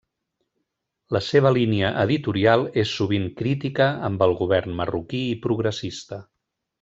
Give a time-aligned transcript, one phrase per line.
[1.17, 6.19] La seva línia editorial és sovint crítica amb el govern marroquí i progressista.